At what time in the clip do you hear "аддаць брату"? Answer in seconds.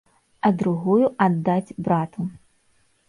1.25-2.21